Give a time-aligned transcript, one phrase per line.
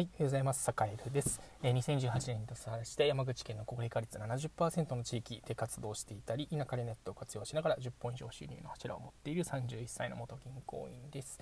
[0.00, 0.62] はい、おはようございます。
[0.62, 1.42] 坂井です。
[1.62, 11.38] えー、2018年に出さして山口県の高齢化率70%の地域で活動していたり、田舎でネットを活用しながら10本以上収入の柱を持っている31歳の元銀行員です。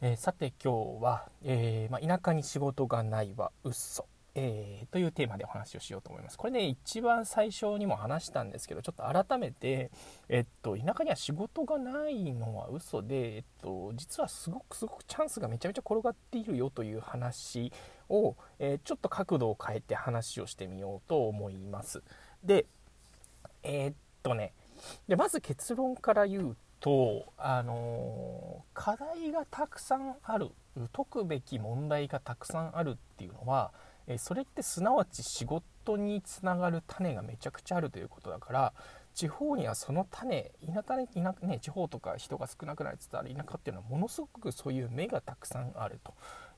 [0.00, 4.06] えー、さて今日は、えー、まあ、田舎に仕事がないは嘘
[4.38, 6.36] えー、というテーマでお話をしようと思います。
[6.36, 9.90] これね、一番最初にも話したんですけど、ちょっと改めて、
[10.28, 17.72] えっと、田舎には仕事がないのは嘘で、えっと、実はすごくすごくチャンスがめちゃめちゃ転がっているよという話
[18.10, 22.02] を、えー、ちょっと角度を変えて話をしてみようと思います。
[22.44, 22.66] で、
[23.62, 24.52] えー、っとね、
[25.08, 30.50] でまず結論から言うと、あの課題がたくさんある
[30.92, 33.72] 解くべき問題がたくさんあるっていうのは
[34.06, 38.72] えそれってすなわち仕事につながる種がめちゃくちゃあるということだから
[39.16, 46.12] 地方にはその種田舎に田ね、地方とか人が少なくなりつつある田舎っていうのはものすごくそういう芽がたくさんあると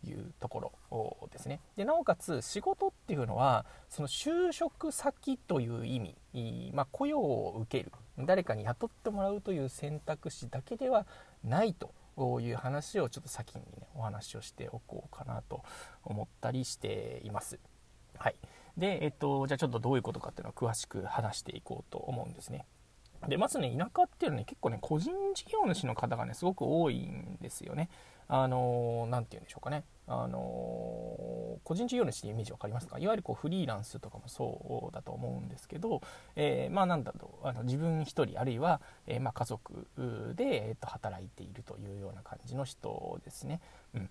[0.04, 1.60] いうところですね。
[1.76, 6.00] でなおかつ仕事っていうのはその就職先という意
[6.32, 7.92] 味、まあ、雇用を受ける。
[8.18, 11.06] 誰かに雇ってもらうという選択肢だけでは
[11.44, 15.62] ないとういう話をちょっと先にねお話をしておこうかなと
[16.04, 17.58] 思ったりしています。
[18.16, 18.36] はい、
[18.76, 22.66] で、えっと、じゃあちょっとどういうことかっていうのを詳しく話していこうと思うんですね。
[23.26, 27.88] でまずね田舎っていうのはね結構ね個人事業主の方がねすごく多いんですよね。
[28.28, 30.38] あの何て言うんでしょうかねあの
[31.68, 32.98] 個人事業主ってイメージ分かりますか？
[32.98, 36.00] いわゆるこうフリーランスとかもそうだと思うんですけど、
[36.34, 39.86] えー、まあなんだろうあの自分一人あるいは、えー、まあ家族
[40.34, 43.60] で、えー、と働いているというような感じの人ですね。
[43.94, 44.08] うん。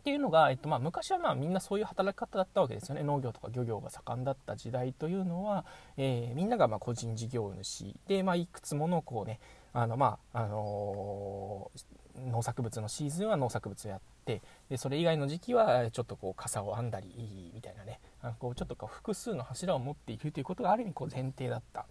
[0.00, 3.04] っていうのが、えっとまあ、昔はまあみんなそういう働き方だったわけですよね。
[3.04, 5.64] 農業とか漁業が盛んだった時代というのは、
[5.96, 9.38] えー、みんながま個人事業主で、まあ、いくつものこうね
[9.72, 11.80] あのまああのー、
[12.16, 21.86] 農作物のシーズンは農作物をやってでそれ以外の時期はちょっとこう傘を編んだりみたいなねあのこうちょっとこう複数の柱を持っているということがある意味こう前提だった。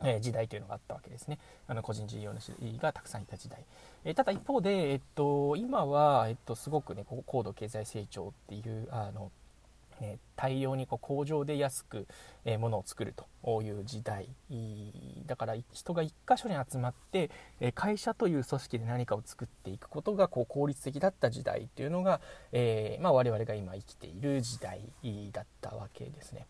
[0.00, 1.40] え時代というのがあったわけですね。
[1.66, 3.64] あの個人事業主がたくさんいた時代。
[4.04, 9.32] えただ一方で、えっと、今は、えっと、すごくね、高度経済成長っていうあの
[10.00, 12.06] ね、大量にこう工場で安く、
[12.44, 14.28] え、ものを作るという時代
[15.26, 22.20] だから人が1箇所に集まって、え会社という組織で何かを作っていくことがこう効率的だった時代っていうのが、
[22.52, 24.80] えー、まあ、我々が今生きている時代
[25.32, 26.46] だったわけですね。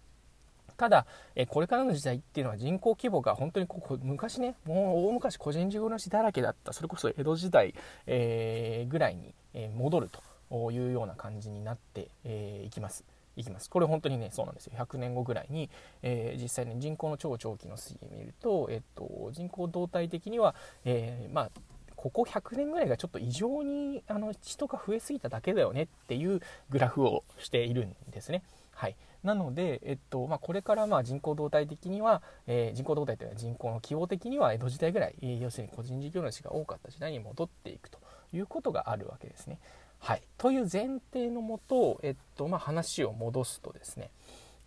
[0.78, 7.75] ただ、えこれからの時代っていうのは人口規模が本当にここ昔ねもう大昔個人事業主だらけだったそれこそ江戸時代、
[8.06, 9.34] えー、ぐらいに
[9.76, 13.04] 戻るというような感じになってい、えー、きます。
[13.38, 15.71] いきますこれ本当にねそうなんですよ100年後ぐらいに、
[16.03, 20.54] えー、実際に人口の超長期の推移を見ると、えっと、人口動態的には、
[20.84, 21.50] えー、まあ
[21.99, 26.41] ここ100年ぐらいがちょっと異常にあの人が増えすぎただけだよねっていう
[26.71, 28.44] グラフをしているんですね。
[28.71, 37.99] はい、なので、えっとまあ、これからまあ人口動態的には、えー、人口動態というのは人口の規模的には江戸時代ぐらい、え、要するに個人事業主が多かった時代に戻っていくと
[38.32, 39.59] いうことがあるわけですね。
[40.00, 44.10] はい、という前提のもと、えっとまあ、話を戻すとですね、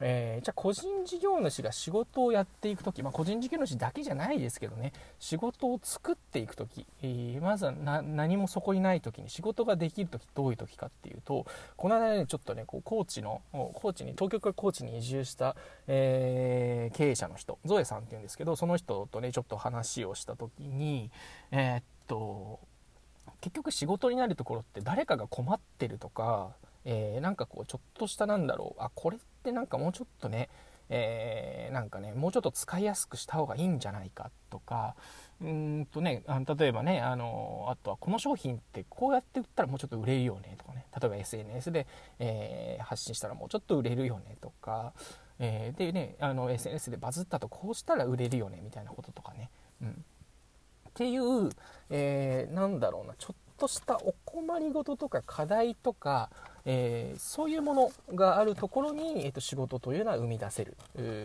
[0.02, 7.72] えー、じゃあ個人事業主が仕事をやっていく時、まあ、個人事業主だけじゃないですけどね仕事を作っていく時、えー、まずは
[8.02, 11.46] 何もそこにない時に仕事ができる時どういう時かっていうと
[11.78, 15.56] この間ねちょっとねこう高知の高知に東京から高知に移住した、
[15.88, 21.12] えー、経営者の人ゾエさんっていうんですけどその人とねちょっと話をした時に
[21.52, 22.60] えっと
[23.42, 26.52] 結局仕事になるところって誰かが困ってるとか、
[26.86, 30.50] えー、なんかこうちょっとしたなんだろうあこれってなんかもうちょっとね、
[30.90, 34.96] えー、なんかねもうちょっと使いやすくした方がいいんじゃないかとか
[35.42, 40.86] うんとねあ例えばねあのあとはこの商品ってこうやって売ったらもうちょっと売れるよねとかね。
[41.00, 41.88] 例えば SNS で、
[42.20, 44.94] えー、発信したらもうちょっと売れるよねとか、
[45.40, 49.21] えー、でねあの SNS でバズったとこうしたら売れるよねみたいなことと、
[50.92, 51.50] っていう、
[51.90, 56.30] えー、なんだろうなちょっとしたお困りごととか課題とか、
[56.66, 60.76] えー、そういうものがあるところに、えーと、仕事というのは生み出せる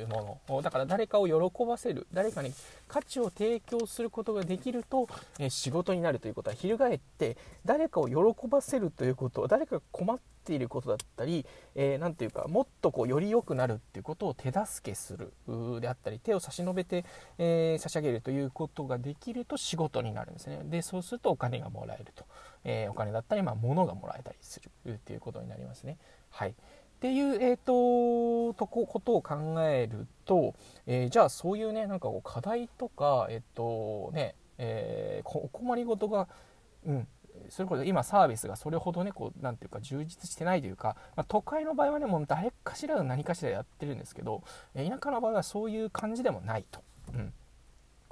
[0.09, 2.53] ものだから誰かを喜ばせる誰かに
[2.89, 11.45] 価値を提供することができると、えー、仕事になるということは翻って誰かを喜ばせるということ誰かが困っていることだったり
[11.75, 15.33] 何、えー、ていうかもっとこうより良くなるっていうことを手助けする
[15.81, 17.05] であったり手を差し伸べて、
[17.39, 20.61] えー、差し上げるということができると仕事になるんですね。
[20.65, 22.25] でそうするとお金がもらえると、
[22.69, 25.99] えお金だったり、まあ、物がもらえたりするっていうことになりますね。
[26.31, 26.51] はい。
[26.51, 26.55] っ
[26.99, 30.55] ていう、えーと、とこことを考えると、
[30.87, 36.29] えー、じゃあそういうねなんかこう課題とか、えっ、ー、とねえー、お困りごとが、
[36.87, 37.09] うん。
[37.51, 44.43] それこそ今サービスがそれほどねこうなていうか充実してないというか、まあ、都会の場合はねもう誰かしらが何かしらやってるんですけど
[44.75, 46.81] 田舎の場合はそういう感じでもないと、
[47.15, 47.33] うん、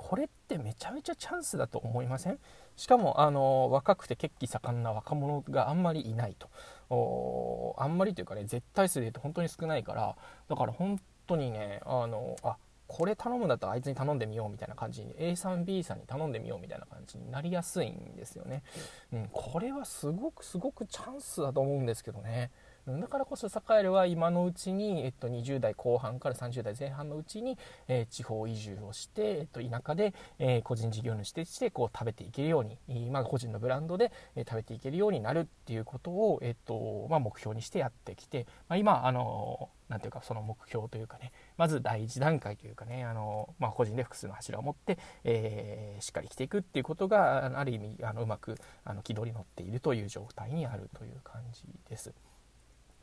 [0.06, 2.38] これってめちゃめちゃチャンスだと思いません？
[2.76, 7.74] しかもあの若くて血気盛んな若者があんまりいないと。
[7.78, 10.14] あんまりというかね絶対数で言うと本当に少ないから。
[10.48, 18.62] だから本当にねあのあこれ頼むんだったらあいつに頼んでみようみたいな感じに A さん B さんに頼んでみようみたいな感じになりやすいんですよね、
[19.10, 22.50] うん、これはすごくすごくチャンスだと思うんですけどね。
[22.86, 27.56] だからこそサカエルは今のうちに、えっと、20代後半から30代前半のうちに、
[27.88, 52.12] えー、地方移住をして、えっと、田舎で、えー、個人事業主としてこう食べていけるように、まあ、個人のブランドで、えー、食べていけるようになるっていうことを、えっとまあ、目標にしてやってきて、まあ、今あのなんていうかその目標というかねまず第一段階というかねあの、まあ、個人で複数の柱を持って、えー、しっかり生きていくっていうことがある意味あのうまくあの軌道に乗っているという状態にあるという感じです。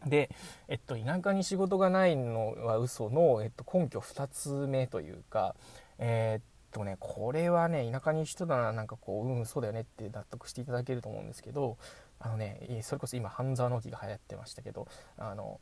[0.06, 0.30] で、
[0.68, 5.56] えっと、田舎に仕事がないのは嘘の、えっと、根拠2つ目というか、
[6.00, 11.78] えー、っとね、これはね、田舎に人だな、なんかこう、うん、そうだよねって納得していただけると思うんですけど、
[12.20, 14.88] あのね、それこそ今、半沢直樹が流行ってましたけど、
[15.18, 15.60] あの、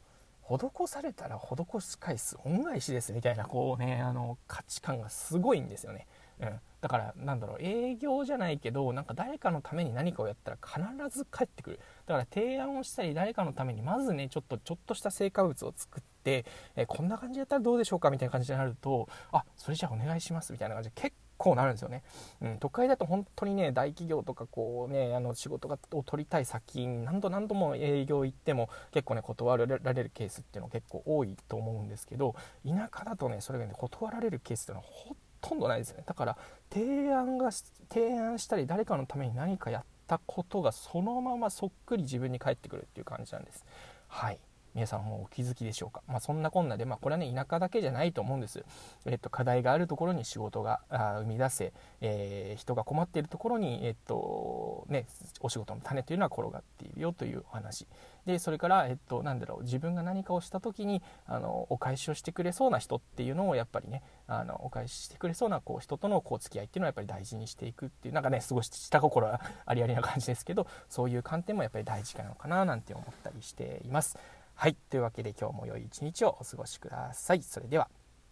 [0.57, 6.07] 施されたら施し返す恩返しですみたいなこうねあの価値観がすごいんですよね。
[6.39, 11.79] うん、だからなんだろう営業じゃないけどなんか誰かのために何かをやったら必ず帰ってくる。
[12.05, 16.45] だから提案をしたり誰かのためにまずねちょっとちょっとした成果物を作って、
[16.75, 22.03] えこんな感じだったらどうでしょうかみたいな感じになるとあそれじゃあお願いしますみたいな感じで結構なるんですよね、
[22.41, 32.35] うん、都会だと本当にね大企業とかこうねあの仕事を取りたい先に何度何度も営業行っても結構ね断られるケースっていうのは結構多いと思うんですけど
[32.67, 36.03] 田舎だとねそれがね断られるケースっていうのはほととんどないですね。
[36.06, 36.38] だから
[36.71, 43.65] 提案が提案したり誰かのために何かやったことがそのままそっくり自分に返ってくるっていう感じなんです。
[44.07, 44.39] はい。
[44.75, 48.63] 皆さんもお気づきでしょうか、まあ、そんなこんなで、まあ、これはね田舎だけじゃないと思うんです、
[49.06, 55.06] えっと、課題があるところに仕事が生み出せ、えー、人が困っているところに、えっとね、
[55.42, 57.88] お仕事の種というのは転がっているよというお話。
[58.25, 74.18] でそれから、えっと、なんだろう自分が何かをした時にあのお返しをしてくれそうな人っていうのをやっぱりねあのお返ししてくれそうなこう人とのこう付き合いっていうのはやっぱり大事にしていくっていうなんかねすごい下心ありありな感じですけどそういう観点もやっぱり大事かなのかななんて思ったりしています。
[74.61, 77.41] はいというわけで今日も良い一日をお過ごしください。
[77.44, 77.88] それでは